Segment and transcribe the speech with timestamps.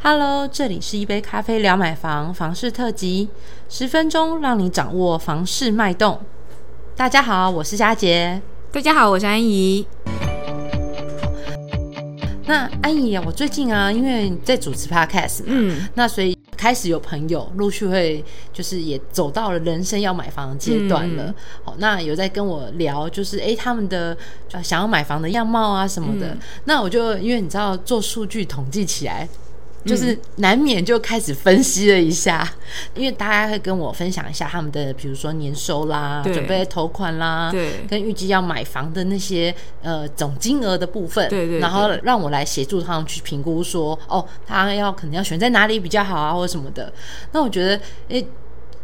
[0.00, 3.28] Hello，这里是一杯咖啡聊买房房事特辑，
[3.68, 6.20] 十分钟让你掌握房市脉动。
[6.94, 8.40] 大家好，我是佳杰。
[8.70, 9.84] 大家好，我是安怡。
[12.46, 21.24] 那安怡啊，我最近啊，因为在主持 Podcast 嘛，嗯那所以开始有朋友陆续会就是也走到了人生要买房的阶段了。
[21.24, 21.34] 嗯
[21.64, 24.16] 好，那有在跟我聊，就是诶他们的
[24.52, 26.28] 呃想要买房的样貌啊什么的。
[26.28, 29.28] 嗯那我就因为你知道做数据统计起来。
[29.88, 32.48] 嗯就是难免就开始分析了一下，
[32.94, 37.86] 因为大家会跟我分享一下他们的，比如说年收啦、准备投款啦，对。
[37.88, 46.92] 跟预计要买房的那些呃总金额的部分，对对对然后让我来协助他们去评估说，哦，他要可能要选在哪里比较好啊，或者什么的。
[47.32, 48.26] 那我觉得，诶、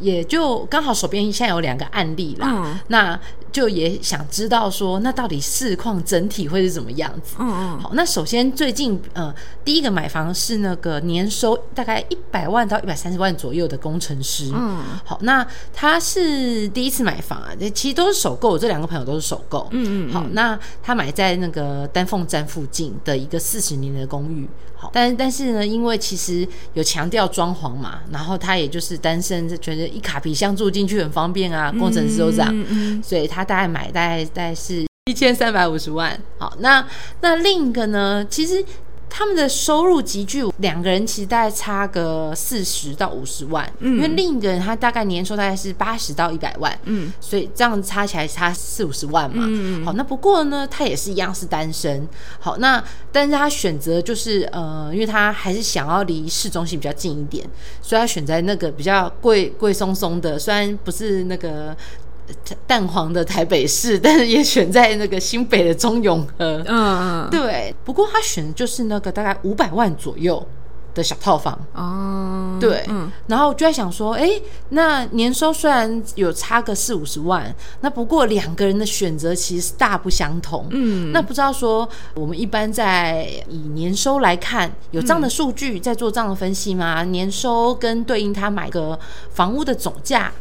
[0.00, 3.18] 也就刚好手边现在有两个案例啦，嗯那
[3.50, 7.36] 就也想知道说，那到底市况整体会是怎么样子？
[7.38, 9.34] 嗯嗯，好，那首先最近呃，
[9.64, 14.50] 第一个买房是那个年收大概一百万到一百三十万左右的工程师。
[14.54, 19.66] 嗯，好，那他是第一次买房啊，其实都是首购，我这两个朋友都是首购。
[19.70, 24.46] 嗯嗯好，那他买在那个丹凤站附近的一个四十年的公寓。
[24.80, 32.48] 好，但但是呢，因为其实有强调装潢嘛，然后他也就是单身，就觉得一卡皮箱住进去很方便啊，工程师都这样。
[32.52, 36.18] 嗯嗯所以他大概买大概大概是一千三百五十万。
[36.38, 36.86] 好，那
[37.20, 38.64] 那另一个呢，其实
[39.10, 46.78] 他们的收入集聚，两个人其实大概差个四十到五十万，嗯因为另一个人他大概年收大概是八十到一百万。
[46.84, 49.44] 嗯所以这样差起来差四五十万嘛。
[49.46, 52.06] 嗯嗯好，那不过呢，他也是一样是单身。
[52.38, 57.48] 好，那但是他选择就是呃，因为他还是想要离市中心比较近一点，
[57.82, 61.76] 所以他选在那个比较贵贵松松的，虽然不是那个。
[62.28, 66.28] 呃蛋黄的台北市， 但是也选在那个新北的中永和。
[66.38, 70.46] 嗯嗯，对，不过他选的就是那个大概五百万左右
[70.94, 71.58] 的小套房。
[71.74, 74.28] 哦，对，嗯然后我就在想说，哎，
[74.70, 80.66] 那年收虽然有差个四五十万，那不过两个人的选择其实大不相同。
[80.70, 87.04] 嗯，那不知道说，我们一般在以年收来看，有这样嗯的数据在做这样的分析吗？
[87.04, 88.98] 年收跟对应他买个
[89.32, 90.32] 房屋的总价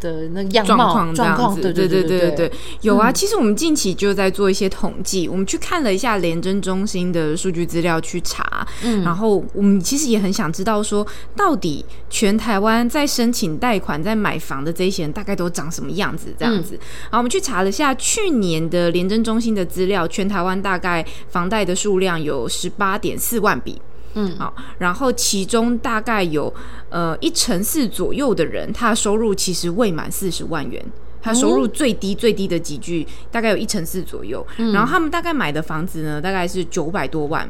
[0.00, 2.52] 的那个样状貌况这样子，状况，对对对对对对，
[2.82, 3.10] 有啊。
[3.10, 16.34] 其实我们近期就在做一些统计，我们去看了一下廉政中心的数据资料去查，嗯然后我们其实也很想知道说，到底全台湾在申请贷款、在买房的这些人大概都长什么样子？
[16.38, 16.74] 这样子。
[17.04, 23.80] 然后我们去查了一下去年的廉政中心的资料，全台湾大概房贷的数量有十八点四万笔。
[24.16, 24.36] 嗯。
[24.36, 26.52] 好，然后其中大概有
[26.90, 30.84] 呃一成四左右的人，他的收入其实未满四十万元。
[31.22, 37.48] 他收入最低最低的几句大概有一成四左右，然后他们大概买的房子呢，大概是九百多万，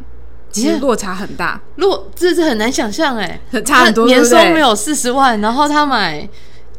[0.50, 6.27] 其实落差很大，如果这是很难想象哎，很 差很多，年收没有四十万，然后他买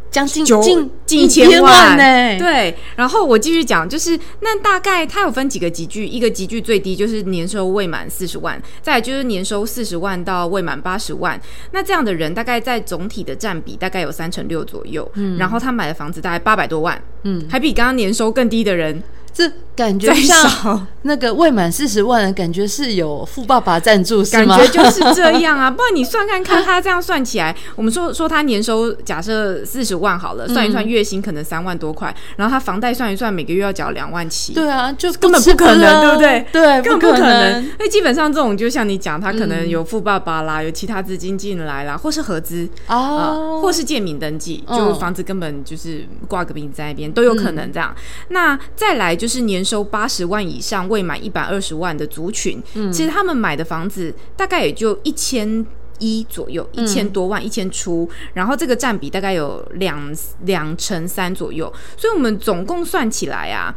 [0.09, 11.39] 将近九近近一千千万呢，对，然后我继续讲，就是那大概它有分几个集聚，一个集聚最低就是年收未满四十万，再来就是年收四十万到未满八十万，
[11.71, 19.01] 那这样的人大概在总体的占比大概有三成六左右，嗯，然后他买的房子大概八百多万，嗯，还比刚刚年收更低的人
[19.33, 20.81] 这感觉再像少。
[21.03, 24.57] 那个未满四十万的感觉是有富爸爸赞助是吗？
[24.57, 36.45] 感觉就是这样啊， 不然你算看看，他这样算起来，我们说说他年收假设四十万好了，算一算月薪可能三万多块，然后他房贷算一算，每个月要缴两万七，对啊，就根本不可能，啊对不对？
[36.51, 37.63] 对，根本不可可能。
[37.63, 47.95] 因为基本上这种，就像你讲，他可能嗯有富爸爸啦，有其他资金进来啦，或是合资啊、哦，或是借名登记，嗯就房子根本就是挂个名在那边，都有可能这样。
[48.29, 52.89] 那再来就是年收八十万以上、未满一百二十万的族群，嗯。
[52.91, 55.65] 其实他们买的房子大概也就一千。
[55.99, 63.73] 一左右，一千多万，一千出，然后这个占比大概有两两成三左右，所以我们总共算起来啊，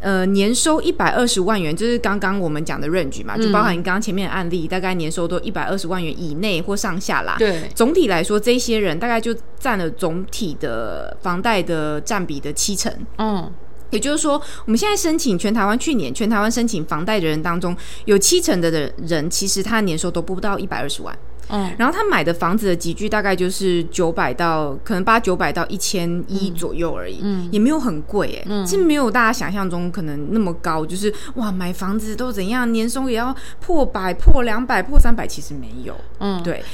[0.00, 7.36] 呃，年收一百二十万元，就是刚刚我们讲的 range 嘛，就包含你刚刚前面的案例，大概年收都一百二十万元以内或上下啦。
[7.38, 12.92] 对，总体来说，这些人大概就占了总体的房贷的占比的七成。
[13.16, 13.50] 嗯
[13.94, 21.16] 也就是说，我们现在申请全台湾去年全台湾申请房贷的人当中，有七成的人人其实他年收都不到一百二十万。
[21.50, 27.46] 嗯，然后他买的房子的集聚大概就是九百到可能八九百到一千一左右而已，嗯。
[27.52, 28.64] 也没有很贵哎、嗯。
[28.64, 36.64] 其实没有大家想象中可能那么高，就是哇买房子都怎样，年收也要破百、破两百、破三百，其实没有，嗯，对，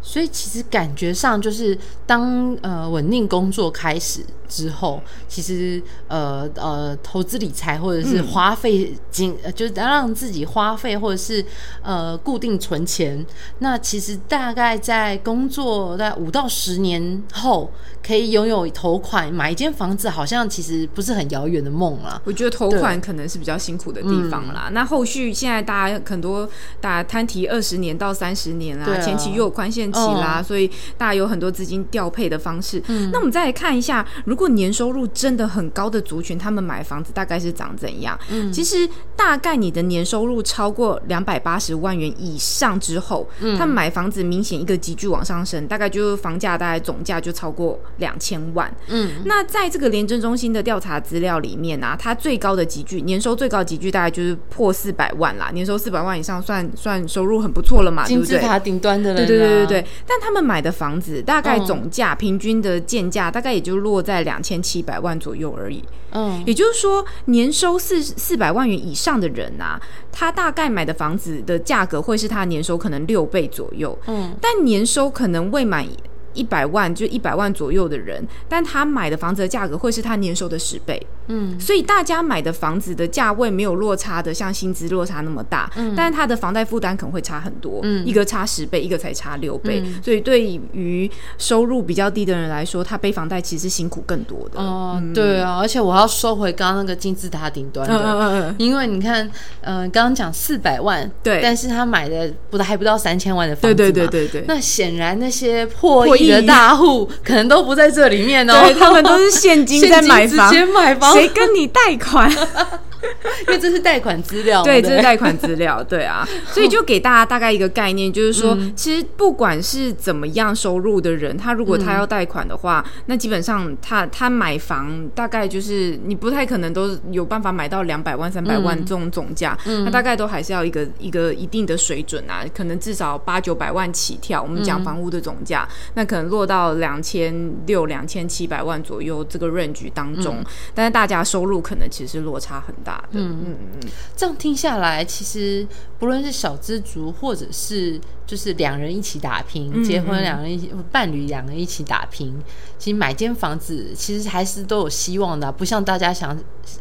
[0.00, 1.76] 所以其实感觉上就是
[2.06, 11.42] 当呃稳定工作开始之后，其实呃呃，投资理财或者是花费金，呃，就是让自己花费或者是
[11.82, 13.24] 呃固定存钱，
[13.60, 17.70] 那其实大概在工作在五到十年后，
[18.06, 22.20] 可以拥有头款买一间房子，好像其实不是很遥远的梦了。
[22.24, 24.68] 我觉得头款可能是比较辛苦的地方啦。
[24.72, 26.46] 那后续现在大家很多
[26.78, 30.68] 大家摊提二十年到三十年啦，前期又有宽限期啦，所以
[30.98, 32.82] 大家有很多资金调配的方式。
[33.12, 38.18] 那我们再来看一下，如果年收入真的很高的族群，他们买房子大概是长怎样？
[38.30, 38.88] 嗯，其实
[39.24, 48.68] 大概你的年收入超过两百八十万元以上之后，嗯，他们买房子明显一个急剧往上升，大概就是房价大概总价就超过两千万。
[48.88, 59.24] 嗯，那在这个廉政中心的调查资料里面啊，它最高的集聚年收最高集聚大概就是破四百万啦，年收四百万以上算算收入很不错了嘛，金字塔顶端的人。
[59.24, 65.82] 对对对对对，但他们买的房子大概总价平均的建价大概也就落在两千七百万左右而已。
[66.14, 69.80] 嗯，也就是说，年收四四百万元以上的人啊，
[70.10, 73.98] 他大概买的房子的价格会是他年收可能六倍左右。
[74.06, 75.86] 嗯，但年收可能未满。
[76.34, 80.98] 一百万就一百万左右的人，但他买的房子的价格会是他年收的十倍。
[81.28, 85.70] 嗯，所以大家买的房子的价位没有落差的，像薪资落差那么大。
[85.76, 87.80] 嗯，但是他的房贷负担可能会差很多。
[87.84, 89.82] 嗯，一个差十倍，一个才差六倍。
[90.02, 90.42] 所以对
[90.72, 91.08] 于
[91.38, 94.60] 收入比较低的人来说，他背房贷其实辛苦更多的。
[94.60, 99.30] 哦，对啊，而且我要收回刚刚那个金字塔顶端的，因为你看，
[99.60, 104.44] 嗯，刚刚讲四百万，对，但是他买的不还不到三千万的房子，对对对对对。
[104.48, 106.32] 那显然那些破亿。
[106.32, 112.30] 的大户可能都不在这里面哦，他们都是现金在买房， 买房，谁跟你贷款？
[113.46, 134.42] 因为这是贷款资料，对，这是贷款资料，对啊， 所以就给大家大概一个概念，就是说，其实不管是怎么样收入的人，他如果他要贷款的话，那基本上他他买房大概就是你不太可能都有办法买到两百万、三百万这种总价，那大概都还是要一个一个一定的水准啊，可能至少八九百万起跳。
[134.42, 140.36] 我们讲房屋的总价，那可能落到两千六、两千七百万左右这个 range 当中，
[140.74, 142.91] 但是大家收入可能其实落差很大。
[143.12, 145.66] 嗯嗯嗯，这样听下来，其实
[145.98, 148.00] 不论是小资族，或者是
[148.32, 152.34] 就是两人一起打拼，结婚两人一起伴侣两人一起打拼，
[152.78, 156.34] 其实买间房子其实还是都有希望的，不像大家想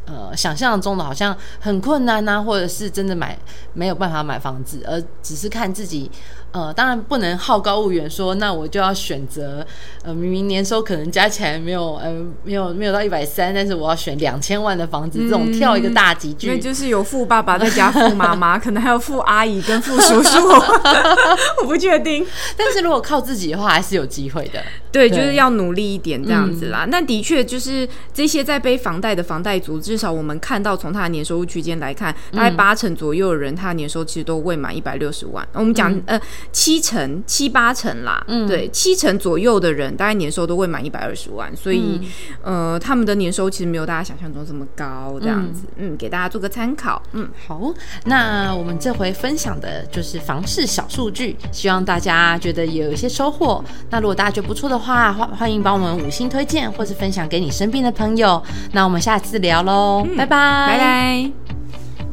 [0.06, 3.38] 呃想象中的好像很困难呐，或者是真的买
[3.74, 6.10] 没有办法买房子，而只是看自己。
[6.54, 9.66] 呃，当然不能好高骛远，说那我就要选择，
[10.04, 12.12] 呃，明明年收可能加起来没有，呃，
[12.44, 20.40] 没有没有到一百三，但是我要选两千万的房子，这种跳一个大集聚，那就是有富爸爸再加 富妈妈，可能还有富阿姨跟富叔叔，
[21.62, 22.26] 我不确定。
[22.58, 24.62] 但是如果靠自己的话，还是有机会的。
[24.92, 26.86] 对，就是要努力一点这样子啦。
[26.90, 35.48] 那的确就是这些在背房贷的房贷族，至少我们看到从他的年收入区间来看，大概八成左右的人，他的年收其实都未满一百六十万。
[35.54, 36.20] 我们讲呃。
[36.52, 42.00] 七成七八成啦，嗯，对，七成左右的人大概年收都未满一百二十万，所以
[42.42, 47.74] 呃，他们的年收其实没有大家想象中这么高，这样子，嗯，给大家做个参考，嗯，好，
[48.06, 51.21] 那我们这回分享的就是房市小数据，
[51.52, 53.64] 希望大家觉得有一些收获。
[53.90, 58.42] 那如果大家觉得不错的话，欢欢迎帮我们五星推荐，或是分享给你身边的朋友。
[58.72, 61.41] 那我们下次聊喽，拜拜，拜拜。